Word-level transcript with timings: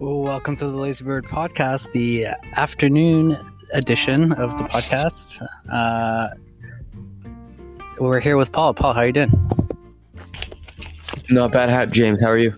Welcome 0.00 0.56
to 0.56 0.66
the 0.66 0.78
Lazy 0.78 1.04
Bird 1.04 1.26
podcast, 1.26 1.92
the 1.92 2.28
afternoon 2.56 3.36
edition 3.74 4.32
of 4.32 4.56
the 4.56 4.64
podcast. 4.64 5.46
Uh, 5.70 6.30
we're 7.98 8.18
here 8.18 8.38
with 8.38 8.50
Paul. 8.50 8.72
Paul, 8.72 8.94
how 8.94 9.00
are 9.00 9.06
you 9.08 9.12
doing? 9.12 9.50
Not 11.28 11.52
bad, 11.52 11.68
hat 11.68 11.90
James. 11.90 12.18
How 12.18 12.28
are 12.28 12.38
you? 12.38 12.54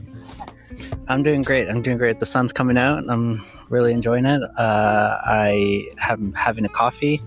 I'm 1.09 1.25
doing 1.25 1.43
great. 1.43 1.69
I'm 1.69 1.83
doing 1.83 1.99
great. 1.99 2.21
The 2.21 2.27
sun's 2.27 2.53
coming 2.53 2.79
out. 2.79 3.03
I'm 3.09 3.45
really 3.71 3.93
enjoying 3.93 4.25
it. 4.25 4.41
Uh, 4.57 5.19
I 5.27 5.89
am 6.09 6.33
having 6.35 6.65
a 6.65 6.69
coffee, 6.69 7.21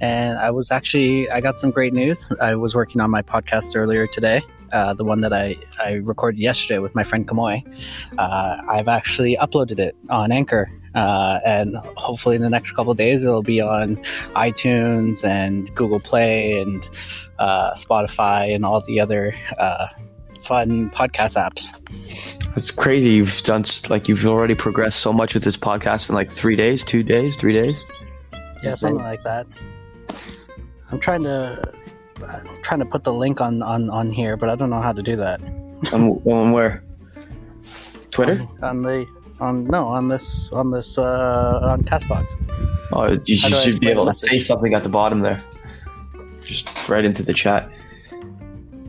and 0.00 0.38
I 0.38 0.50
was 0.50 0.70
actually 0.70 1.30
I 1.30 1.42
got 1.42 1.60
some 1.60 1.72
great 1.72 1.92
news. 1.92 2.32
I 2.40 2.54
was 2.54 2.74
working 2.74 3.02
on 3.02 3.10
my 3.10 3.20
podcast 3.20 3.76
earlier 3.76 4.06
today, 4.06 4.40
uh, 4.72 4.94
the 4.94 5.04
one 5.04 5.20
that 5.20 5.32
I, 5.32 5.56
I 5.82 5.94
recorded 5.94 6.40
yesterday 6.40 6.78
with 6.78 6.94
my 6.94 7.04
friend 7.04 7.26
Kamoy. 7.26 7.62
Uh, 8.18 8.62
I've 8.68 8.88
actually 8.88 9.36
uploaded 9.36 9.78
it 9.78 9.96
on 10.10 10.32
Anchor. 10.32 10.70
Uh, 10.94 11.38
and 11.44 11.76
hopefully 11.96 12.34
in 12.34 12.42
the 12.42 12.50
next 12.50 12.72
couple 12.72 12.92
days 12.94 13.22
it'll 13.22 13.42
be 13.42 13.60
on 13.60 13.96
iTunes 14.34 15.22
and 15.22 15.72
Google 15.74 16.00
Play 16.00 16.60
and 16.60 16.88
uh, 17.38 17.74
Spotify 17.74 18.54
and 18.54 18.64
all 18.64 18.80
the 18.80 18.98
other 18.98 19.34
uh, 19.58 19.86
fun 20.40 20.90
podcast 20.90 21.36
apps. 21.36 21.72
It's 22.56 22.70
crazy. 22.70 23.10
You've 23.10 23.42
done 23.42 23.64
like 23.88 24.08
you've 24.08 24.26
already 24.26 24.54
progressed 24.54 25.00
so 25.00 25.12
much 25.12 25.34
with 25.34 25.44
this 25.44 25.56
podcast 25.56 26.08
in 26.08 26.14
like 26.14 26.32
three 26.32 26.56
days, 26.56 26.84
two 26.84 27.02
days, 27.02 27.36
three 27.36 27.52
days. 27.52 27.84
Yeah, 28.62 28.74
something 28.74 29.02
like 29.02 29.22
that. 29.22 29.46
I'm 30.90 30.98
trying 30.98 31.22
to 31.24 31.72
I'm 32.22 32.62
trying 32.62 32.80
to 32.80 32.86
put 32.86 33.04
the 33.04 33.12
link 33.12 33.40
on 33.40 33.62
on 33.62 33.90
on 33.90 34.10
here, 34.10 34.36
but 34.36 34.48
I 34.48 34.54
don't 34.54 34.70
know 34.70 34.80
how 34.80 34.92
to 34.92 35.02
do 35.02 35.16
that. 35.16 35.40
on, 35.92 36.22
on 36.24 36.52
where? 36.52 36.82
Twitter? 38.10 38.46
On, 38.62 38.64
on, 38.64 38.82
the 38.82 39.06
on 39.40 39.64
no 39.66 39.86
on 39.86 40.08
this 40.08 40.50
on 40.52 40.70
this 40.70 40.98
uh 40.98 41.60
on 41.62 41.82
Castbox. 41.82 42.32
Oh, 42.92 43.18
you 43.26 43.36
should 43.36 43.80
be 43.80 43.88
able 43.88 44.06
to 44.06 44.14
say 44.14 44.38
something 44.38 44.74
at 44.74 44.82
the 44.82 44.88
bottom 44.88 45.20
there. 45.20 45.38
Just 46.42 46.88
right 46.88 47.04
into 47.04 47.22
the 47.22 47.34
chat. 47.34 47.70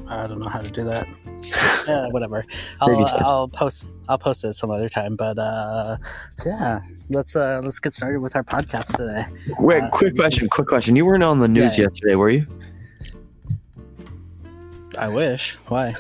I 0.07 0.25
don't 0.25 0.39
know 0.39 0.49
how 0.49 0.61
to 0.61 0.71
do 0.71 0.83
that. 0.85 1.07
yeah, 1.87 2.07
whatever. 2.07 2.45
I'll, 2.81 3.05
I'll 3.19 3.47
post 3.47 3.89
I'll 4.07 4.17
post 4.17 4.43
it 4.43 4.53
some 4.53 4.71
other 4.71 4.89
time. 4.89 5.15
But 5.15 5.37
uh, 5.37 5.97
yeah, 6.45 6.81
let's 7.09 7.35
uh, 7.35 7.61
let's 7.63 7.79
get 7.79 7.93
started 7.93 8.19
with 8.19 8.35
our 8.35 8.43
podcast 8.43 8.97
today. 8.97 9.25
Wait, 9.59 9.83
uh, 9.83 9.89
quick 9.89 10.15
question, 10.15 10.49
quick 10.49 10.67
question. 10.67 10.95
You 10.95 11.05
weren't 11.05 11.23
on 11.23 11.39
the 11.39 11.47
news 11.47 11.77
yeah, 11.77 11.85
yesterday, 11.85 12.15
were 12.15 12.29
you? 12.29 12.47
I 14.99 15.07
wish. 15.07 15.57
Why? 15.69 15.95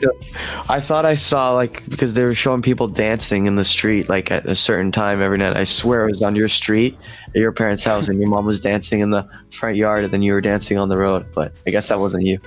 I 0.67 0.81
thought 0.81 1.05
I 1.05 1.15
saw 1.15 1.53
like 1.53 1.89
because 1.89 2.11
they 2.13 2.25
were 2.25 2.35
showing 2.35 2.61
people 2.61 2.89
dancing 2.89 3.45
in 3.45 3.55
the 3.55 3.63
street 3.63 4.09
like 4.09 4.29
at 4.29 4.45
a 4.45 4.55
certain 4.55 4.91
time 4.91 5.21
every 5.21 5.37
night. 5.37 5.55
I 5.55 5.63
swear 5.63 6.05
it 6.05 6.11
was 6.11 6.21
on 6.21 6.35
your 6.35 6.49
street 6.49 6.97
at 7.29 7.35
your 7.35 7.53
parents' 7.53 7.81
house, 7.81 8.09
and 8.09 8.19
your 8.19 8.27
mom 8.27 8.45
was 8.45 8.59
dancing 8.59 8.99
in 8.99 9.09
the 9.09 9.25
front 9.51 9.77
yard, 9.77 10.03
and 10.03 10.13
then 10.13 10.21
you 10.21 10.33
were 10.33 10.41
dancing 10.41 10.77
on 10.77 10.89
the 10.89 10.97
road. 10.97 11.27
But 11.33 11.53
I 11.65 11.71
guess 11.71 11.87
that 11.87 11.99
wasn't 12.01 12.25
you. 12.25 12.41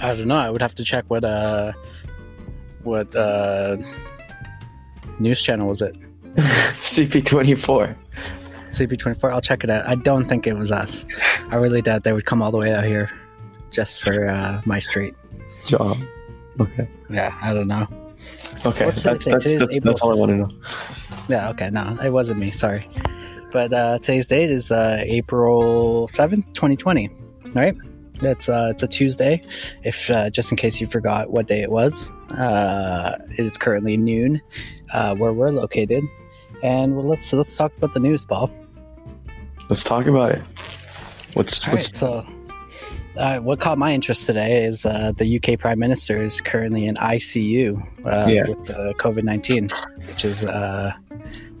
I 0.00 0.14
don't 0.14 0.28
know. 0.28 0.38
I 0.38 0.48
would 0.48 0.62
have 0.62 0.76
to 0.76 0.84
check 0.84 1.06
what 1.08 1.24
uh 1.24 1.72
what 2.84 3.12
uh 3.16 3.78
news 5.18 5.42
channel 5.42 5.66
was 5.66 5.82
it? 5.82 5.96
CP24. 6.36 7.96
CP24. 8.68 9.32
I'll 9.32 9.40
check 9.40 9.64
it 9.64 9.70
out. 9.70 9.88
I 9.88 9.96
don't 9.96 10.28
think 10.28 10.46
it 10.46 10.54
was 10.54 10.70
us. 10.70 11.04
I 11.50 11.56
really 11.56 11.82
doubt 11.82 12.04
they 12.04 12.12
would 12.12 12.26
come 12.26 12.40
all 12.42 12.52
the 12.52 12.58
way 12.58 12.72
out 12.72 12.84
here 12.84 13.10
just 13.70 14.04
for 14.04 14.28
uh, 14.28 14.62
my 14.64 14.78
street 14.78 15.16
job. 15.66 15.98
Okay. 16.60 16.88
Yeah, 17.10 17.36
I 17.40 17.54
don't 17.54 17.68
know. 17.68 17.86
Okay, 18.64 18.84
What's 18.84 19.02
that's, 19.02 19.24
that's, 19.24 19.44
that's, 19.44 19.80
that's, 19.82 20.02
all 20.02 20.16
I 20.16 20.18
want 20.18 20.30
to 20.30 20.36
know. 20.36 20.50
Yeah, 21.28 21.50
okay, 21.50 21.70
no, 21.70 21.98
it 22.02 22.10
wasn't 22.10 22.38
me. 22.38 22.50
Sorry. 22.50 22.88
But 23.52 23.72
uh, 23.72 23.98
today's 23.98 24.28
date 24.28 24.50
is 24.50 24.70
uh, 24.70 25.02
April 25.04 26.08
7th, 26.08 26.52
2020. 26.54 27.08
All 27.08 27.50
right? 27.54 27.76
It's, 28.22 28.48
uh, 28.48 28.68
it's 28.70 28.82
a 28.82 28.88
Tuesday. 28.88 29.42
If 29.82 30.10
uh, 30.10 30.30
just 30.30 30.50
in 30.52 30.56
case 30.56 30.80
you 30.80 30.86
forgot 30.86 31.30
what 31.30 31.46
day 31.46 31.62
it 31.62 31.70
was, 31.70 32.10
uh, 32.30 33.18
it 33.30 33.40
is 33.40 33.56
currently 33.56 33.96
noon 33.96 34.40
uh, 34.92 35.14
where 35.16 35.32
we're 35.32 35.50
located. 35.50 36.04
And 36.62 36.96
well, 36.96 37.06
let's 37.06 37.32
let's 37.32 37.56
talk 37.56 37.76
about 37.76 37.92
the 37.92 38.00
news, 38.00 38.24
Paul. 38.24 38.50
Let's 39.68 39.82
talk 39.82 40.06
about 40.06 40.32
it. 40.32 40.42
What's, 41.34 41.66
what's... 41.66 41.88
Right, 41.88 41.96
so 41.96 42.26
uh, 43.16 43.38
what 43.40 43.60
caught 43.60 43.78
my 43.78 43.92
interest 43.92 44.26
today 44.26 44.64
is 44.64 44.86
uh, 44.86 45.12
the 45.16 45.36
UK 45.36 45.58
Prime 45.58 45.78
Minister 45.78 46.22
is 46.22 46.40
currently 46.40 46.86
in 46.86 46.94
ICU 46.96 47.80
uh, 48.04 48.26
yeah. 48.28 48.48
with 48.48 48.64
the 48.66 48.94
COVID 48.98 49.22
nineteen, 49.22 49.68
which 50.08 50.24
is 50.24 50.44
uh, 50.44 50.92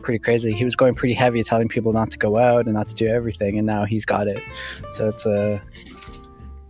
pretty 0.00 0.18
crazy. 0.18 0.52
He 0.52 0.64
was 0.64 0.76
going 0.76 0.94
pretty 0.94 1.14
heavy, 1.14 1.42
telling 1.42 1.68
people 1.68 1.92
not 1.92 2.10
to 2.12 2.18
go 2.18 2.38
out 2.38 2.66
and 2.66 2.74
not 2.74 2.88
to 2.88 2.94
do 2.94 3.06
everything, 3.06 3.58
and 3.58 3.66
now 3.66 3.84
he's 3.84 4.06
got 4.06 4.28
it. 4.28 4.42
So 4.92 5.08
it's 5.08 5.26
a 5.26 5.54
uh, 5.54 5.60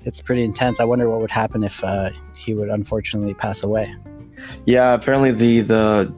it's 0.05 0.21
pretty 0.21 0.43
intense. 0.43 0.81
I 0.81 0.85
wonder 0.85 1.09
what 1.09 1.21
would 1.21 1.31
happen 1.31 1.63
if 1.63 1.83
uh, 1.85 2.11
he 2.35 2.55
would 2.55 2.69
unfortunately 2.69 3.35
pass 3.35 3.63
away. 3.63 3.95
Yeah, 4.67 4.95
apparently 4.95 5.31
the 5.31 5.61
the 5.61 6.15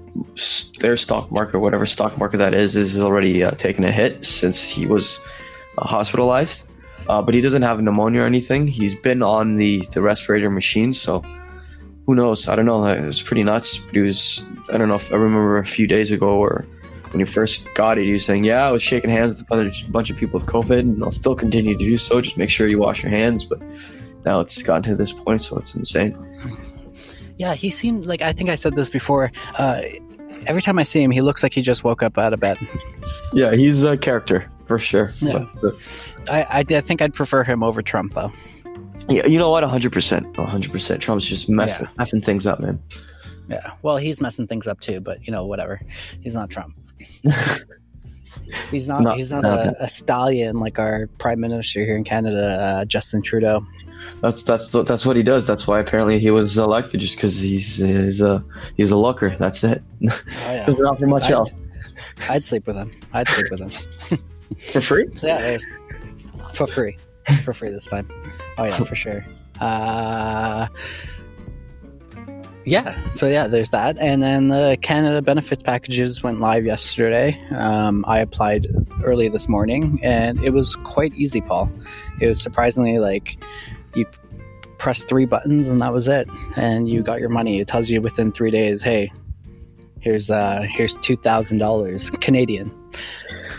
their 0.80 0.96
stock 0.96 1.30
market, 1.30 1.58
whatever 1.58 1.84
stock 1.84 2.16
market 2.16 2.38
that 2.38 2.54
is, 2.54 2.76
is 2.76 2.98
already 2.98 3.44
taking 3.56 3.84
a 3.84 3.92
hit 3.92 4.24
since 4.24 4.66
he 4.66 4.86
was 4.86 5.20
hospitalized. 5.76 6.66
Uh, 7.08 7.22
but 7.22 7.34
he 7.34 7.40
doesn't 7.40 7.62
have 7.62 7.80
pneumonia 7.80 8.22
or 8.22 8.26
anything. 8.26 8.66
He's 8.66 8.94
been 8.94 9.22
on 9.22 9.56
the, 9.56 9.86
the 9.92 10.00
respirator 10.00 10.50
machine, 10.50 10.92
so 10.92 11.22
who 12.06 12.14
knows? 12.14 12.48
I 12.48 12.56
don't 12.56 12.66
know. 12.66 12.84
It 12.86 13.04
was 13.04 13.22
pretty 13.22 13.44
nuts. 13.44 13.78
But 13.78 13.94
he 13.94 14.00
was, 14.00 14.48
I 14.72 14.78
don't 14.78 14.88
know 14.88 14.96
if 14.96 15.12
I 15.12 15.16
remember 15.16 15.58
a 15.58 15.64
few 15.64 15.86
days 15.86 16.12
ago 16.12 16.28
or 16.28 16.66
when 17.10 17.24
he 17.24 17.32
first 17.32 17.72
got 17.74 17.98
it, 17.98 18.06
he 18.06 18.12
was 18.12 18.24
saying, 18.24 18.44
Yeah, 18.44 18.66
I 18.66 18.72
was 18.72 18.82
shaking 18.82 19.10
hands 19.10 19.38
with 19.38 19.50
a 19.50 19.72
bunch 19.88 20.10
of 20.10 20.16
people 20.16 20.40
with 20.40 20.48
COVID, 20.48 20.80
and 20.80 21.04
I'll 21.04 21.12
still 21.12 21.36
continue 21.36 21.78
to 21.78 21.84
do 21.84 21.96
so. 21.96 22.20
Just 22.20 22.36
make 22.36 22.50
sure 22.50 22.66
you 22.66 22.78
wash 22.78 23.02
your 23.02 23.10
hands. 23.10 23.44
But 23.44 23.62
now 24.24 24.40
it's 24.40 24.60
gotten 24.62 24.82
to 24.84 24.96
this 24.96 25.12
point, 25.12 25.42
so 25.42 25.56
it's 25.56 25.74
insane. 25.74 26.16
Yeah, 27.38 27.54
he 27.54 27.70
seemed 27.70 28.06
like 28.06 28.22
I 28.22 28.32
think 28.32 28.50
I 28.50 28.56
said 28.56 28.74
this 28.74 28.88
before. 28.88 29.30
Uh, 29.56 29.82
every 30.46 30.60
time 30.60 30.78
I 30.78 30.82
see 30.82 31.02
him, 31.02 31.10
he 31.10 31.20
looks 31.20 31.42
like 31.42 31.52
he 31.52 31.62
just 31.62 31.84
woke 31.84 32.02
up 32.02 32.18
out 32.18 32.32
of 32.32 32.40
bed. 32.40 32.58
Yeah, 33.32 33.54
he's 33.54 33.84
a 33.84 33.96
character 33.96 34.50
for 34.66 34.78
sure. 34.78 35.12
Yeah. 35.20 35.46
But, 35.60 35.64
uh, 35.64 35.76
I, 36.28 36.42
I, 36.42 36.64
I 36.76 36.80
think 36.80 37.02
I'd 37.02 37.14
prefer 37.14 37.44
him 37.44 37.62
over 37.62 37.82
Trump 37.82 38.14
though. 38.14 38.32
Yeah, 39.08 39.26
you 39.26 39.38
know 39.38 39.50
what? 39.50 39.64
100%. 39.64 40.34
100%. 40.34 41.00
Trump's 41.00 41.26
just 41.26 41.48
messing, 41.48 41.86
yeah. 41.86 41.92
messing 41.98 42.20
things 42.22 42.46
up, 42.46 42.60
man. 42.60 42.82
Yeah. 43.48 43.72
Well, 43.82 43.98
he's 43.98 44.20
messing 44.20 44.46
things 44.46 44.66
up 44.66 44.80
too, 44.80 45.00
but 45.00 45.26
you 45.26 45.32
know, 45.32 45.44
whatever. 45.46 45.80
He's 46.20 46.34
not 46.34 46.48
Trump. 46.48 46.76
he's 48.70 48.88
not, 48.88 49.02
not 49.02 49.16
he's 49.16 49.30
not 49.30 49.44
a, 49.44 49.76
a, 49.80 49.88
stallion 49.88 50.60
like 50.60 50.78
our 50.78 51.08
prime 51.18 51.40
minister 51.40 51.80
here 51.80 51.96
in 51.96 52.04
Canada, 52.04 52.60
uh, 52.60 52.84
Justin 52.86 53.20
Trudeau. 53.20 53.66
That's 54.20 54.42
that's 54.42 54.70
that's 54.70 55.04
what 55.04 55.16
he 55.16 55.22
does. 55.22 55.46
That's 55.46 55.66
why 55.66 55.80
apparently 55.80 56.18
he 56.18 56.30
was 56.30 56.56
elected, 56.56 57.00
just 57.00 57.16
because 57.16 57.38
he's 57.38 57.76
he's 57.76 58.20
a 58.20 58.44
he's 58.76 58.90
a 58.90 58.96
looker. 58.96 59.36
That's 59.36 59.64
it. 59.64 59.82
Oh, 60.10 60.52
yeah. 60.52 60.66
Doesn't 60.66 60.84
offer 60.84 61.06
much 61.06 61.24
I'd, 61.24 61.32
else. 61.32 61.50
I'd 62.28 62.44
sleep 62.44 62.66
with 62.66 62.76
him. 62.76 62.90
I'd 63.12 63.28
sleep 63.28 63.50
with 63.50 63.60
him. 63.60 64.18
For 64.72 64.80
free? 64.80 65.06
So, 65.14 65.26
yeah, 65.26 65.58
for 66.52 66.66
free. 66.66 66.98
For 67.42 67.52
free 67.54 67.70
this 67.70 67.86
time. 67.86 68.08
Oh 68.58 68.64
yeah, 68.64 68.76
for 68.84 68.94
sure. 68.94 69.24
Uh 69.60 70.68
yeah, 72.66 73.12
so 73.12 73.26
yeah, 73.26 73.46
there's 73.46 73.70
that, 73.70 73.98
and 73.98 74.22
then 74.22 74.48
the 74.48 74.78
Canada 74.80 75.20
benefits 75.20 75.62
packages 75.62 76.22
went 76.22 76.40
live 76.40 76.64
yesterday. 76.64 77.38
Um, 77.50 78.06
I 78.08 78.20
applied 78.20 78.66
early 79.02 79.28
this 79.28 79.50
morning, 79.50 80.00
and 80.02 80.42
it 80.42 80.54
was 80.54 80.74
quite 80.76 81.14
easy, 81.14 81.42
Paul. 81.42 81.70
It 82.20 82.26
was 82.26 82.40
surprisingly 82.40 82.98
like 82.98 83.36
you 83.94 84.06
press 84.78 85.04
three 85.04 85.26
buttons, 85.26 85.68
and 85.68 85.82
that 85.82 85.92
was 85.92 86.08
it, 86.08 86.26
and 86.56 86.88
you 86.88 87.02
got 87.02 87.20
your 87.20 87.28
money. 87.28 87.60
It 87.60 87.68
tells 87.68 87.90
you 87.90 88.00
within 88.00 88.32
three 88.32 88.50
days, 88.50 88.82
hey, 88.82 89.12
here's 90.00 90.30
uh 90.30 90.64
here's 90.66 90.96
two 90.98 91.16
thousand 91.16 91.58
dollars 91.58 92.10
Canadian. 92.10 92.72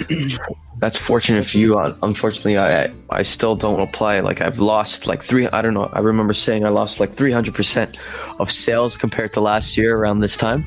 That's 0.86 1.00
fortunate 1.00 1.48
for 1.48 1.58
you. 1.58 1.80
Unfortunately, 2.04 2.60
I 2.60 2.94
I 3.10 3.24
still 3.24 3.56
don't 3.56 3.80
apply. 3.80 4.20
Like 4.20 4.42
I've 4.42 4.60
lost 4.60 5.08
like 5.08 5.24
three. 5.24 5.48
I 5.48 5.64
don't 5.64 5.74
know. 5.74 5.90
I 5.92 5.98
remember 5.98 6.34
saying 6.34 6.64
I 6.64 6.70
lost 6.70 7.00
like 7.00 7.14
three 7.14 7.32
hundred 7.32 7.56
percent 7.56 7.98
of 8.40 8.52
sales 8.52 8.96
compared 8.96 9.34
to 9.34 9.42
last 9.42 9.78
year 9.78 9.98
around 9.98 10.20
this 10.20 10.38
time. 10.38 10.64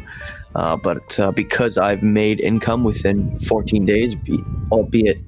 Uh, 0.57 0.77
but 0.77 1.21
uh, 1.21 1.31
because 1.31 1.79
I've 1.79 2.03
made 2.03 2.41
income 2.41 2.83
within 2.83 3.39
14 3.39 3.85
days, 3.85 4.17
be, 4.17 4.43
albeit 4.73 5.23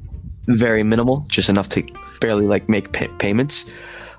very 0.48 0.82
minimal, 0.82 1.24
just 1.28 1.50
enough 1.50 1.68
to 1.68 1.84
barely 2.20 2.46
like 2.46 2.68
make 2.68 2.90
pay- 2.90 3.14
payments, 3.20 3.70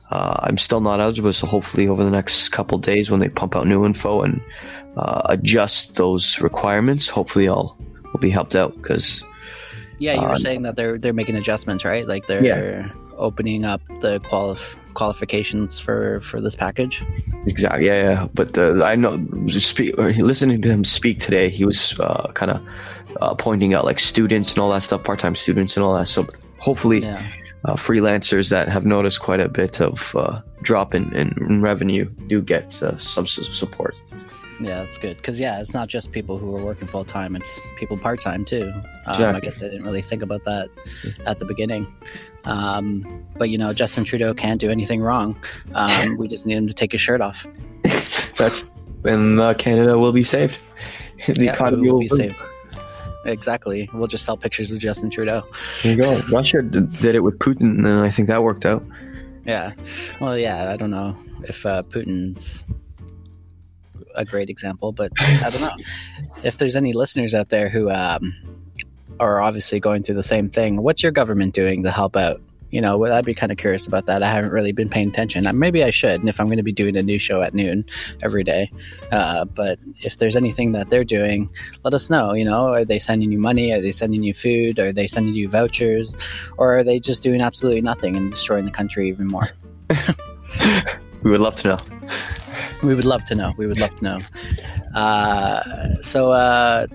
uh, 0.09 0.37
I'm 0.39 0.57
still 0.57 0.79
not 0.79 1.01
eligible. 1.01 1.33
So 1.33 1.47
hopefully, 1.47 1.89
over 1.89 2.05
the 2.05 2.11
next 2.11 2.47
couple 2.47 2.77
days, 2.77 3.11
when 3.11 3.19
they 3.19 3.27
pump 3.27 3.57
out 3.57 3.67
new 3.67 3.85
info 3.85 4.21
and 4.21 4.39
uh, 4.95 5.23
adjust 5.25 5.97
those 5.97 6.39
requirements, 6.39 7.09
hopefully 7.09 7.49
I'll 7.49 7.77
will 8.13 8.21
be 8.21 8.29
helped 8.29 8.55
out 8.55 8.73
because 8.75 9.25
yeah, 10.01 10.15
you 10.15 10.21
were 10.21 10.31
uh, 10.31 10.35
saying 10.35 10.63
that 10.63 10.75
they're 10.75 10.97
they're 10.97 11.13
making 11.13 11.35
adjustments, 11.35 11.85
right? 11.85 12.07
Like 12.07 12.25
they're 12.27 12.43
yeah. 12.43 12.89
opening 13.17 13.63
up 13.63 13.81
the 13.99 14.19
qualif- 14.19 14.75
qualifications 14.93 15.79
for 15.79 16.19
for 16.21 16.41
this 16.41 16.55
package. 16.55 17.03
Exactly. 17.45 17.85
Yeah, 17.85 18.03
yeah. 18.03 18.27
But 18.33 18.57
uh, 18.57 18.83
I 18.83 18.95
know, 18.95 19.19
speak, 19.47 19.97
listening 19.97 20.61
to 20.63 20.69
him 20.69 20.83
speak 20.83 21.19
today, 21.19 21.49
he 21.49 21.65
was 21.65 21.99
uh, 21.99 22.31
kind 22.33 22.51
of 22.51 22.61
uh, 23.21 23.35
pointing 23.35 23.73
out 23.73 23.85
like 23.85 23.99
students 23.99 24.53
and 24.53 24.59
all 24.59 24.71
that 24.71 24.83
stuff, 24.83 25.03
part-time 25.03 25.35
students 25.35 25.77
and 25.77 25.83
all 25.83 25.95
that. 25.97 26.07
So 26.07 26.27
hopefully, 26.57 26.99
Yeah. 26.99 27.23
uh, 27.65 27.75
freelancers 27.75 28.49
that 28.49 28.69
have 28.69 28.85
noticed 28.85 29.21
quite 29.21 29.39
a 29.39 29.49
bit 29.49 29.81
of 29.81 30.15
uh, 30.15 30.41
drop 30.61 30.93
in, 30.95 31.15
in, 31.15 31.35
in 31.47 31.61
revenue 31.61 32.05
do 32.05 32.41
get 32.41 32.81
uh, 32.83 32.97
some 32.97 33.27
support. 33.27 33.95
Yeah, 34.61 34.83
that's 34.83 34.97
good. 34.97 35.17
Because 35.17 35.39
yeah, 35.39 35.59
it's 35.59 35.73
not 35.73 35.87
just 35.87 36.11
people 36.11 36.37
who 36.37 36.55
are 36.55 36.63
working 36.63 36.87
full 36.87 37.03
time; 37.03 37.35
it's 37.35 37.59
people 37.77 37.97
part 37.97 38.21
time 38.21 38.45
too. 38.45 38.71
Um, 39.07 39.35
I 39.35 39.39
guess 39.39 39.61
I 39.61 39.65
didn't 39.65 39.83
really 39.83 40.01
think 40.01 40.21
about 40.21 40.43
that 40.43 40.69
at 41.25 41.39
the 41.39 41.45
beginning. 41.45 41.87
Um, 42.45 43.25
but 43.37 43.49
you 43.49 43.57
know, 43.57 43.73
Justin 43.73 44.03
Trudeau 44.03 44.33
can't 44.33 44.59
do 44.59 44.69
anything 44.69 45.01
wrong. 45.01 45.35
Um, 45.73 46.17
we 46.17 46.27
just 46.27 46.45
need 46.45 46.57
him 46.57 46.67
to 46.67 46.73
take 46.73 46.91
his 46.91 47.01
shirt 47.01 47.21
off. 47.21 47.47
That's 48.37 48.63
and 49.03 49.39
uh, 49.39 49.53
Canada 49.55 49.97
will 49.97 50.13
be 50.13 50.23
saved. 50.23 50.57
The 51.27 51.43
Yeah, 51.45 51.53
economy 51.53 51.87
will 51.87 51.93
will 51.93 51.99
be 52.01 52.07
saved. 52.07 52.35
Exactly. 53.25 53.87
We'll 53.93 54.07
just 54.07 54.25
sell 54.25 54.37
pictures 54.37 54.71
of 54.71 54.79
Justin 54.79 55.11
Trudeau. 55.11 55.43
There 55.83 55.95
you 55.95 56.01
go. 56.01 56.19
Russia 56.31 56.63
did 56.63 57.13
it 57.13 57.19
with 57.19 57.37
Putin, 57.37 57.85
and 57.85 57.87
I 57.87 58.09
think 58.09 58.27
that 58.29 58.41
worked 58.41 58.65
out. 58.65 58.83
Yeah. 59.45 59.73
Well, 60.19 60.35
yeah. 60.35 60.71
I 60.71 60.77
don't 60.77 60.89
know 60.89 61.15
if 61.43 61.63
uh, 61.63 61.83
Putin's 61.83 62.65
a 64.15 64.25
great 64.25 64.49
example, 64.49 64.91
but 64.91 65.11
I 65.19 65.49
don't 65.49 65.61
know 65.61 65.83
if 66.43 66.57
there's 66.57 66.75
any 66.75 66.93
listeners 66.93 67.33
out 67.33 67.49
there 67.49 67.69
who 67.69 67.89
um, 67.89 68.33
are 69.19 69.41
obviously 69.41 69.79
going 69.79 70.03
through 70.03 70.15
the 70.15 70.23
same 70.23 70.49
thing. 70.49 70.81
What's 70.81 71.03
your 71.03 71.11
government 71.11 71.53
doing 71.53 71.83
to 71.83 71.91
help 71.91 72.15
out? 72.15 72.41
You 72.69 72.79
know, 72.79 73.03
I'd 73.05 73.25
be 73.25 73.33
kind 73.33 73.51
of 73.51 73.57
curious 73.57 73.85
about 73.85 74.05
that. 74.05 74.23
I 74.23 74.27
haven't 74.27 74.51
really 74.51 74.71
been 74.71 74.87
paying 74.87 75.09
attention. 75.09 75.45
Uh, 75.45 75.51
Maybe 75.51 75.83
I 75.83 75.89
should, 75.89 76.21
and 76.21 76.29
if 76.29 76.39
I'm 76.39 76.45
going 76.47 76.55
to 76.57 76.63
be 76.63 76.71
doing 76.71 76.95
a 76.95 77.03
new 77.03 77.19
show 77.19 77.41
at 77.41 77.53
noon 77.53 77.83
every 78.21 78.45
day. 78.45 78.71
Uh, 79.11 79.43
but 79.43 79.77
if 79.99 80.17
there's 80.17 80.37
anything 80.37 80.71
that 80.71 80.89
they're 80.89 81.03
doing, 81.03 81.49
let 81.83 81.93
us 81.93 82.09
know. 82.09 82.31
You 82.31 82.45
know, 82.45 82.67
are 82.67 82.85
they 82.85 82.97
sending 82.97 83.29
you 83.29 83.39
money? 83.39 83.73
Are 83.73 83.81
they 83.81 83.91
sending 83.91 84.23
you 84.23 84.33
food? 84.33 84.79
Are 84.79 84.93
they 84.93 85.05
sending 85.05 85.35
you 85.35 85.49
vouchers? 85.49 86.15
Or 86.57 86.77
are 86.77 86.83
they 86.85 87.01
just 87.01 87.23
doing 87.23 87.41
absolutely 87.41 87.81
nothing 87.81 88.15
and 88.15 88.29
destroying 88.29 88.63
the 88.63 88.71
country 88.71 89.09
even 89.09 89.27
more? 89.27 89.49
We 91.23 91.29
would 91.29 91.39
love 91.39 91.55
to 91.57 91.67
know. 91.69 91.79
We 92.83 92.95
would 92.95 93.05
love 93.05 93.25
to 93.25 93.35
know. 93.35 93.51
We 93.57 93.67
would 93.67 93.79
love 93.79 93.95
to 93.97 94.03
know. 94.03 94.19
Uh, 94.95 96.01
so, 96.01 96.31
uh, 96.31 96.87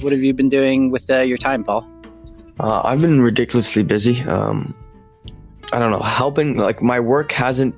what 0.00 0.12
have 0.12 0.22
you 0.22 0.32
been 0.32 0.48
doing 0.48 0.90
with 0.90 1.10
uh, 1.10 1.18
your 1.18 1.38
time, 1.38 1.64
Paul? 1.64 1.86
Uh, 2.60 2.82
I've 2.84 3.00
been 3.00 3.20
ridiculously 3.20 3.82
busy. 3.82 4.22
Um, 4.22 4.74
I 5.72 5.78
don't 5.78 5.90
know, 5.90 6.00
helping. 6.00 6.56
Like 6.56 6.82
my 6.82 7.00
work 7.00 7.32
hasn't 7.32 7.74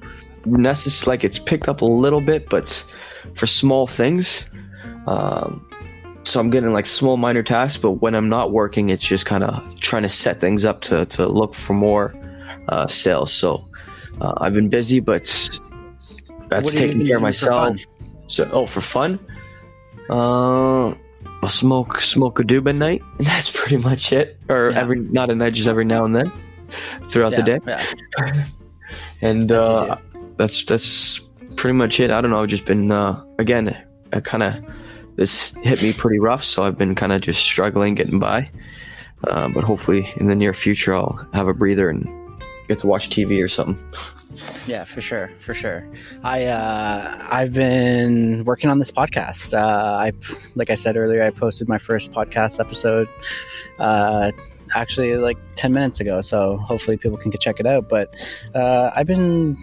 necessarily 0.46 1.16
like 1.16 1.24
it's 1.24 1.38
picked 1.38 1.68
up 1.68 1.82
a 1.82 1.86
little 1.86 2.20
bit, 2.20 2.48
but 2.48 2.84
for 3.34 3.46
small 3.46 3.86
things. 3.86 4.50
Um, 5.06 5.66
so 6.24 6.38
I'm 6.40 6.50
getting 6.50 6.72
like 6.72 6.86
small 6.86 7.16
minor 7.16 7.42
tasks, 7.42 7.78
but 7.78 7.92
when 7.92 8.14
I'm 8.14 8.28
not 8.28 8.52
working, 8.52 8.90
it's 8.90 9.02
just 9.02 9.26
kind 9.26 9.42
of 9.42 9.80
trying 9.80 10.02
to 10.02 10.08
set 10.08 10.40
things 10.40 10.64
up 10.64 10.80
to 10.82 11.06
to 11.06 11.26
look 11.26 11.54
for 11.54 11.72
more 11.72 12.14
uh, 12.68 12.86
sales. 12.86 13.32
So 13.32 13.62
uh, 14.20 14.34
I've 14.38 14.54
been 14.54 14.68
busy, 14.68 15.00
but 15.00 15.58
that's 16.50 16.72
taking 16.72 17.06
care 17.06 17.16
of 17.16 17.22
myself. 17.22 17.78
So 18.26 18.48
oh, 18.52 18.66
for 18.66 18.80
fun. 18.80 19.18
Uh, 20.08 20.88
I'll 21.42 21.48
smoke 21.48 22.00
smoke 22.00 22.40
a 22.40 22.42
doob 22.42 22.68
at 22.68 22.74
night. 22.74 23.02
And 23.18 23.26
that's 23.26 23.50
pretty 23.50 23.76
much 23.78 24.12
it. 24.12 24.38
Or 24.48 24.70
Yeah. 24.70 24.78
every 24.80 25.00
not 25.00 25.30
a 25.30 25.34
night, 25.34 25.54
just 25.54 25.68
every 25.68 25.84
now 25.84 26.04
and 26.04 26.14
then 26.14 26.30
throughout 27.08 27.34
the 27.34 27.42
day. 27.42 27.58
yeah. 27.66 27.84
And 29.22 29.50
As 29.52 29.58
uh, 29.58 29.96
that's 30.36 30.64
that's 30.64 31.20
pretty 31.56 31.74
much 31.76 32.00
it. 32.00 32.10
I 32.10 32.20
don't 32.20 32.30
know. 32.30 32.42
I've 32.42 32.48
just 32.48 32.64
been 32.64 32.90
uh, 32.90 33.22
again, 33.38 33.76
I 34.12 34.20
kind 34.20 34.42
of 34.42 34.54
this 35.16 35.54
hit 35.62 35.82
me 35.82 35.92
pretty 35.92 36.18
rough, 36.18 36.42
so 36.42 36.64
I've 36.64 36.76
been 36.78 36.94
kind 36.94 37.12
of 37.12 37.20
just 37.20 37.42
struggling 37.42 37.94
getting 37.94 38.18
by. 38.18 38.46
Uh, 39.28 39.48
but 39.48 39.64
hopefully, 39.64 40.10
in 40.16 40.26
the 40.26 40.34
near 40.34 40.52
future, 40.54 40.94
I'll 40.94 41.24
have 41.34 41.46
a 41.46 41.54
breather 41.54 41.90
and 41.90 42.08
get 42.70 42.78
to 42.80 42.86
watch 42.86 43.10
TV 43.10 43.42
or 43.42 43.48
something. 43.48 43.76
Yeah, 44.66 44.84
for 44.84 45.00
sure, 45.00 45.30
for 45.38 45.54
sure. 45.54 45.86
I 46.22 46.46
uh, 46.46 47.26
I've 47.30 47.52
been 47.52 48.44
working 48.44 48.70
on 48.70 48.78
this 48.78 48.92
podcast. 48.92 49.52
Uh, 49.52 50.06
I 50.06 50.12
like 50.54 50.70
I 50.70 50.76
said 50.76 50.96
earlier, 50.96 51.22
I 51.22 51.30
posted 51.30 51.68
my 51.68 51.78
first 51.78 52.12
podcast 52.12 52.60
episode. 52.60 53.08
Uh, 53.78 54.30
actually, 54.74 55.16
like 55.16 55.38
ten 55.56 55.72
minutes 55.72 56.00
ago. 56.00 56.20
So 56.20 56.56
hopefully, 56.56 56.96
people 56.96 57.18
can 57.18 57.32
check 57.32 57.58
it 57.58 57.66
out. 57.66 57.88
But 57.88 58.14
uh, 58.54 58.92
I've 58.94 59.06
been 59.06 59.56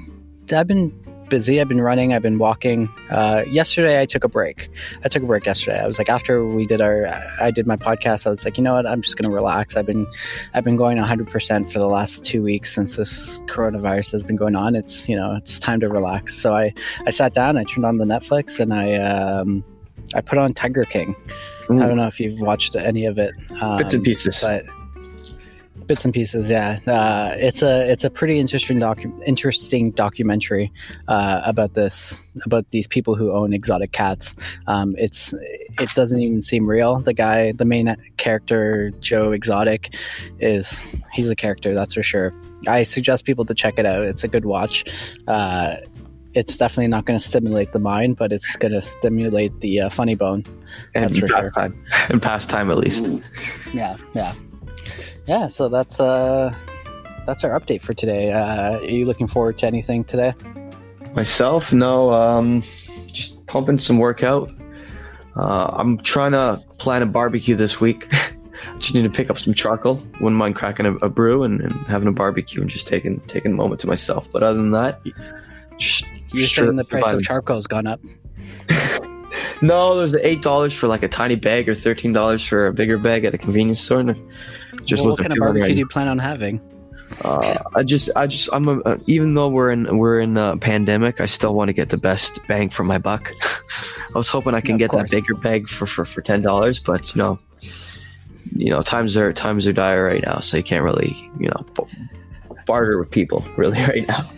I've 0.51 0.68
been 0.68 0.92
busy. 1.29 1.59
I've 1.62 1.68
been 1.68 1.81
running. 1.81 2.13
I've 2.13 2.21
been 2.21 2.38
walking. 2.38 2.89
Uh, 3.09 3.44
yesterday, 3.47 4.01
I 4.01 4.06
took 4.06 4.24
a 4.24 4.29
break. 4.29 4.69
I 5.03 5.07
took 5.09 5.24
a 5.24 5.25
break 5.25 5.45
yesterday. 5.45 5.79
I 5.79 5.88
was 5.88 5.97
like, 5.97 6.09
after 6.09 6.45
we 6.45 6.65
did 6.65 6.81
our, 6.81 7.06
I 7.39 7.51
did 7.51 7.68
my 7.68 7.75
podcast. 7.75 8.27
I 8.27 8.29
was 8.29 8.45
like, 8.45 8.57
you 8.57 8.63
know 8.63 8.74
what? 8.74 8.85
I'm 8.85 9.01
just 9.01 9.18
gonna 9.18 9.33
relax. 9.33 9.75
I've 9.75 9.85
been 9.85 10.07
I've 10.53 10.63
been 10.63 10.75
going 10.75 10.97
100% 10.97 11.71
for 11.71 11.79
the 11.79 11.88
last 11.88 12.24
two 12.24 12.41
weeks 12.41 12.74
since 12.74 12.95
this 12.95 13.39
coronavirus 13.41 14.12
has 14.12 14.24
been 14.24 14.35
going 14.35 14.56
on. 14.56 14.75
It's, 14.75 15.07
you 15.09 15.15
know, 15.15 15.35
it's 15.35 15.59
time 15.59 15.79
to 15.81 15.89
relax. 15.89 16.35
So 16.35 16.56
I, 16.56 16.74
I 17.06 17.09
sat 17.12 17.33
down, 17.33 17.57
I 17.57 17.63
turned 17.63 17.85
on 17.85 17.97
the 17.97 18.06
Netflix 18.06 18.59
and 18.59 18.73
I, 18.73 18.95
um, 18.95 19.63
I 20.13 20.21
put 20.21 20.38
on 20.38 20.53
Tiger 20.53 20.85
King. 20.85 21.15
I 21.69 21.85
don't 21.85 21.97
know 21.97 22.07
if 22.07 22.19
you've 22.19 22.39
watched 22.39 22.77
any 22.77 23.06
of 23.06 23.18
it. 23.18 23.33
Um, 23.62 23.77
Bits 23.77 23.94
and 23.94 24.03
pieces. 24.03 24.39
But 24.41 24.65
bits 25.87 26.05
and 26.05 26.13
pieces, 26.13 26.49
yeah. 26.49 26.79
Uh, 26.85 27.33
it's 27.37 27.63
a 27.63 27.89
it's 27.89 28.03
a 28.03 28.09
pretty 28.09 28.39
interesting 28.39 28.79
docu- 28.79 29.23
interesting 29.25 29.91
documentary 29.91 30.71
uh, 31.07 31.41
about 31.45 31.73
this 31.73 32.21
about 32.45 32.69
these 32.71 32.87
people 32.87 33.15
who 33.15 33.31
own 33.31 33.53
exotic 33.53 33.91
cats. 33.91 34.35
Um, 34.67 34.95
it's 34.97 35.33
it 35.33 35.89
doesn't 35.95 36.19
even 36.19 36.41
seem 36.41 36.67
real. 36.67 36.99
The 36.99 37.13
guy, 37.13 37.53
the 37.53 37.65
main 37.65 37.95
character, 38.17 38.91
Joe 38.99 39.31
Exotic, 39.31 39.95
is 40.39 40.79
he's 41.13 41.29
a 41.29 41.35
character 41.35 41.73
that's 41.73 41.93
for 41.93 42.03
sure. 42.03 42.33
I 42.67 42.83
suggest 42.83 43.25
people 43.25 43.45
to 43.45 43.53
check 43.53 43.75
it 43.77 43.85
out. 43.85 44.03
It's 44.03 44.23
a 44.23 44.27
good 44.27 44.45
watch. 44.45 44.83
Uh, 45.27 45.77
it's 46.33 46.57
definitely 46.57 46.87
not 46.87 47.05
going 47.05 47.17
to 47.17 47.23
stimulate 47.23 47.71
the 47.71 47.79
mind, 47.79 48.17
but 48.17 48.31
it's 48.31 48.55
going 48.57 48.73
to 48.73 48.81
stimulate 48.81 49.59
the 49.61 49.81
uh, 49.81 49.89
funny 49.89 50.13
bone. 50.13 50.43
and 50.93 51.05
that's 51.05 51.17
for 51.17 51.27
sure. 51.27 51.51
and 52.09 52.21
pastime 52.21 52.69
at 52.69 52.77
least. 52.77 53.09
Yeah, 53.73 53.97
yeah, 54.13 54.33
yeah. 55.27 55.47
So 55.47 55.69
that's 55.69 56.00
uh, 56.00 56.57
that's 57.25 57.44
our 57.44 57.59
update 57.59 57.81
for 57.81 57.94
today. 57.94 58.31
Uh, 58.31 58.79
are 58.79 58.83
you 58.83 59.06
looking 59.06 59.27
forward 59.27 59.57
to 59.59 59.68
anything 59.68 60.03
today? 60.03 60.33
Myself, 61.13 61.73
no. 61.73 62.13
Um, 62.13 62.63
just 63.07 63.45
pumping 63.47 63.80
some 63.80 63.97
workout. 63.97 64.49
Uh, 65.35 65.71
I'm 65.73 65.99
trying 65.99 66.31
to 66.31 66.61
plan 66.80 67.01
a 67.04 67.06
barbecue 67.06 67.56
this 67.56 67.80
week. 67.80 68.07
I 68.11 68.31
just 68.78 68.95
need 68.95 69.04
to 69.04 69.09
pick 69.09 69.30
up 69.30 69.37
some 69.37 69.54
charcoal. 69.54 69.95
Wouldn't 70.19 70.35
mind 70.35 70.56
cracking 70.56 70.85
a, 70.85 70.95
a 70.95 71.09
brew 71.09 71.44
and, 71.44 71.61
and 71.61 71.73
having 71.87 72.07
a 72.07 72.11
barbecue 72.11 72.61
and 72.61 72.69
just 72.69 72.87
taking 72.87 73.19
taking 73.21 73.51
a 73.51 73.56
moment 73.56 73.81
to 73.81 73.87
myself. 73.87 74.31
But 74.31 74.44
other 74.44 74.57
than 74.57 74.71
that, 74.71 75.01
just 75.78 76.06
You're 76.33 76.47
saying 76.47 76.75
the 76.75 76.83
price 76.83 77.11
of 77.11 77.21
charcoal's 77.21 77.68
gone 77.68 77.87
up. 77.87 77.99
No, 79.61 79.97
there's 79.97 80.16
eight 80.16 80.42
dollars 80.42 80.73
for 80.73 80.87
like 80.87 81.04
a 81.04 81.07
tiny 81.07 81.35
bag 81.35 81.68
or 81.69 81.76
thirteen 81.76 82.14
dollars 82.14 82.45
for 82.45 82.68
a 82.68 82.73
bigger 82.73 82.97
bag 82.97 83.26
at 83.26 83.33
a 83.33 83.37
convenience 83.37 83.81
store. 83.81 83.99
And 83.99 84.16
just 84.85 85.04
well, 85.04 85.11
what 85.11 85.19
kind 85.19 85.31
of 85.31 85.40
barbecue 85.40 85.64
right. 85.64 85.73
do 85.73 85.78
you 85.78 85.87
plan 85.87 86.07
on 86.07 86.19
having? 86.19 86.61
Uh, 87.21 87.57
I 87.73 87.83
just, 87.83 88.09
I 88.16 88.28
just, 88.28 88.49
I'm 88.52 88.68
a, 88.68 88.80
uh, 88.81 88.97
even 89.07 89.33
though 89.33 89.47
we're 89.47 89.71
in, 89.71 89.97
we're 89.97 90.19
in 90.19 90.37
a 90.37 90.57
pandemic, 90.57 91.21
I 91.21 91.26
still 91.26 91.54
want 91.54 91.69
to 91.69 91.73
get 91.73 91.90
the 91.90 91.97
best 91.97 92.45
bang 92.47 92.69
for 92.69 92.83
my 92.83 92.97
buck. 92.97 93.31
I 94.14 94.18
was 94.18 94.28
hoping 94.28 94.54
I 94.54 94.61
can 94.61 94.76
Of 94.76 94.80
get 94.80 94.90
course. 94.90 95.09
that 95.09 95.16
bigger 95.16 95.35
bag 95.35 95.69
for, 95.69 95.85
for, 95.87 96.06
for 96.06 96.21
ten 96.21 96.42
dollars, 96.42 96.80
but 96.80 97.16
you 97.16 97.19
know, 97.19 97.40
you 98.56 98.69
know, 98.69 98.81
times 98.81 99.18
are 99.18 99.33
times 99.33 99.68
are 99.68 99.73
dire 99.73 100.04
right 100.04 100.23
now, 100.23 100.40
so 100.40 100.57
you 100.57 100.64
can't 100.64 100.83
really, 100.83 101.31
you 101.40 101.49
know, 101.49 101.66
barter 102.66 102.99
with 102.99 103.09
people 103.09 103.45
really 103.56 103.80
right 103.87 104.07
now. 104.07 104.30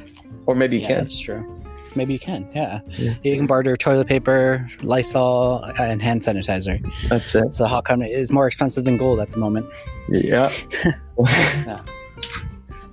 Or 0.46 0.56
maybe 0.56 0.78
you 0.78 0.84
yeah, 0.84 0.88
can. 0.90 0.98
that's 1.00 1.20
true. 1.20 1.59
Maybe 1.96 2.14
you 2.14 2.20
can. 2.20 2.48
Yeah. 2.54 2.82
Yeah. 2.90 3.14
you 3.24 3.36
can 3.36 3.48
barter 3.48 3.76
toilet 3.76 4.08
paper, 4.08 4.68
Lysol, 4.82 5.64
and 5.64 6.02
hand 6.02 6.22
sanitizer. 6.22 6.80
That's 7.10 7.34
it. 7.36 7.54
So 7.54 7.66
how 7.66 7.82
come 7.82 8.02
it 8.02 8.12
is 8.12 8.32
more 8.32 8.48
expensive 8.48 8.84
than 8.84 8.98
gold 8.98 9.20
at 9.20 9.32
the 9.32 9.38
moment? 9.38 9.68
Yeah. 10.10 10.52
Yeah. 11.66 11.82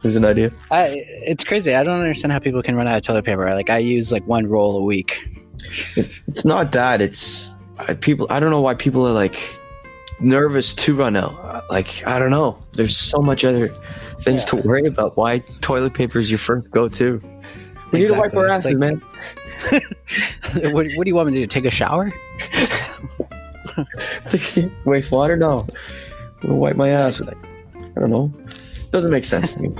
There's 0.02 0.16
an 0.16 0.24
idea. 0.24 0.52
I, 0.70 1.04
it's 1.22 1.44
crazy. 1.44 1.74
I 1.74 1.82
don't 1.82 1.98
understand 1.98 2.30
how 2.30 2.38
people 2.38 2.62
can 2.62 2.76
run 2.76 2.86
out 2.86 2.96
of 2.96 3.02
toilet 3.02 3.24
paper. 3.24 3.44
Like 3.54 3.70
I 3.70 3.78
use 3.78 4.12
like 4.12 4.24
one 4.26 4.46
roll 4.46 4.76
a 4.78 4.82
week. 4.82 5.26
It's 5.96 6.44
not 6.44 6.72
that. 6.72 7.00
It's 7.00 7.54
I, 7.78 7.94
people. 7.94 8.26
I 8.30 8.38
don't 8.38 8.50
know 8.50 8.60
why 8.60 8.74
people 8.74 9.06
are 9.08 9.12
like 9.12 9.36
nervous 10.20 10.74
to 10.76 10.94
run 10.94 11.16
out. 11.16 11.64
Like 11.70 12.06
I 12.06 12.18
don't 12.18 12.30
know. 12.30 12.58
There's 12.74 12.96
so 12.96 13.18
much 13.18 13.44
other 13.44 13.68
things 14.20 14.42
Yeah. 14.42 14.60
to 14.60 14.68
worry 14.68 14.86
about. 14.86 15.16
Why 15.16 15.38
toilet 15.60 15.94
paper 15.94 16.18
is 16.20 16.30
your 16.30 16.38
first 16.38 16.70
go-to? 16.70 17.20
We 17.92 18.00
need 18.00 18.06
to 18.06 18.12
wipe 18.14 18.32
Exactly. 18.32 18.38
our 18.40 18.48
asses, 18.48 18.72
like- 18.72 18.78
man. 18.78 19.02
what, 20.72 20.86
what 20.96 21.04
do 21.04 21.08
you 21.08 21.14
want 21.14 21.28
me 21.28 21.34
to 21.34 21.40
do? 21.40 21.46
Take 21.46 21.64
a 21.64 21.70
shower? 21.70 22.12
Waste 24.84 25.10
water? 25.10 25.36
No. 25.36 25.66
I'm 26.42 26.48
gonna 26.48 26.54
wipe 26.56 26.76
my 26.76 26.90
ass. 26.90 27.20
Like- 27.20 27.36
I 27.96 28.00
don't 28.00 28.10
know. 28.10 28.32
Doesn't 28.90 29.10
make 29.10 29.24
sense 29.24 29.54
to 29.54 29.62
me. 29.62 29.74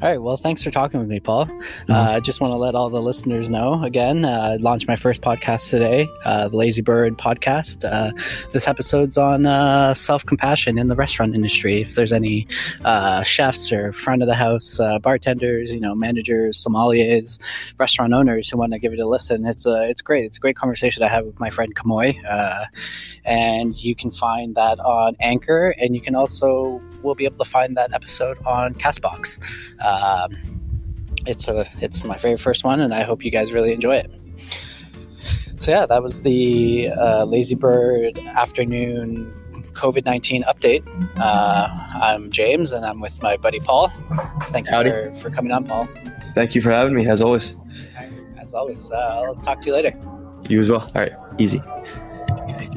All 0.00 0.08
right. 0.08 0.22
Well, 0.22 0.36
thanks 0.36 0.62
for 0.62 0.70
talking 0.70 1.00
with 1.00 1.08
me, 1.08 1.18
Paul. 1.18 1.46
Mm-hmm. 1.46 1.90
Uh, 1.90 2.10
I 2.10 2.20
just 2.20 2.40
want 2.40 2.52
to 2.52 2.56
let 2.56 2.76
all 2.76 2.88
the 2.88 3.02
listeners 3.02 3.50
know 3.50 3.82
again. 3.82 4.24
Uh, 4.24 4.56
launched 4.60 4.86
my 4.86 4.94
first 4.94 5.22
podcast 5.22 5.70
today, 5.70 6.08
uh, 6.24 6.46
the 6.46 6.56
Lazy 6.56 6.82
Bird 6.82 7.18
podcast. 7.18 7.84
Uh, 7.84 8.12
this 8.52 8.68
episode's 8.68 9.18
on 9.18 9.44
uh, 9.44 9.94
self 9.94 10.24
compassion 10.24 10.78
in 10.78 10.86
the 10.86 10.94
restaurant 10.94 11.34
industry. 11.34 11.80
If 11.80 11.96
there's 11.96 12.12
any 12.12 12.46
uh, 12.84 13.24
chefs 13.24 13.72
or 13.72 13.92
front 13.92 14.22
of 14.22 14.28
the 14.28 14.36
house 14.36 14.78
bartenders, 15.02 15.74
you 15.74 15.80
know, 15.80 15.96
managers, 15.96 16.64
sommeliers, 16.64 17.40
restaurant 17.76 18.12
owners 18.12 18.48
who 18.48 18.56
want 18.56 18.74
to 18.74 18.78
give 18.78 18.92
it 18.92 19.00
a 19.00 19.06
listen, 19.06 19.44
it's 19.46 19.66
a 19.66 19.82
it's 19.90 20.02
great. 20.02 20.26
It's 20.26 20.36
a 20.36 20.40
great 20.40 20.54
conversation 20.54 21.02
I 21.02 21.08
have 21.08 21.26
with 21.26 21.40
my 21.40 21.50
friend 21.50 21.74
Kamoy, 21.74 22.20
and 23.24 23.74
you 23.74 23.96
can 23.96 24.12
find 24.12 24.54
that 24.54 24.78
on 24.78 25.16
Anchor, 25.18 25.74
and 25.76 25.96
you 25.96 26.00
can 26.00 26.14
also 26.14 26.80
we'll 27.02 27.14
be 27.14 27.24
able 27.24 27.44
to 27.44 27.50
find 27.50 27.76
that 27.76 27.92
episode 27.92 28.38
on 28.44 28.74
Castbox. 28.74 29.38
Um, 29.88 30.32
it's 31.26 31.48
a 31.48 31.66
it's 31.80 32.04
my 32.04 32.18
very 32.18 32.36
first 32.36 32.64
one, 32.64 32.80
and 32.80 32.92
I 32.94 33.02
hope 33.02 33.24
you 33.24 33.30
guys 33.30 33.52
really 33.52 33.72
enjoy 33.72 33.96
it. 33.96 34.10
So 35.58 35.70
yeah, 35.70 35.86
that 35.86 36.02
was 36.02 36.22
the 36.22 36.90
uh, 36.90 37.24
Lazy 37.24 37.54
Bird 37.54 38.18
afternoon 38.18 39.32
COVID 39.72 40.04
nineteen 40.04 40.44
update. 40.44 40.84
Uh, 41.18 41.68
I'm 41.94 42.30
James, 42.30 42.72
and 42.72 42.84
I'm 42.84 43.00
with 43.00 43.22
my 43.22 43.36
buddy 43.36 43.60
Paul. 43.60 43.90
Thank 44.50 44.68
you 44.70 44.72
for, 44.82 45.12
for, 45.14 45.30
coming 45.30 45.52
on, 45.52 45.64
Paul. 45.64 45.88
Thank 46.34 46.54
you 46.54 46.60
for 46.60 46.70
having 46.70 46.94
me, 46.94 47.08
as 47.08 47.20
always. 47.20 47.56
As 48.38 48.54
always, 48.54 48.90
uh, 48.90 48.96
I'll 48.96 49.34
talk 49.36 49.60
to 49.62 49.66
you 49.68 49.74
later. 49.74 49.92
You 50.48 50.60
as 50.60 50.70
well. 50.70 50.82
All 50.82 51.02
right, 51.02 51.12
easy. 51.38 51.60
Easy. 52.48 52.70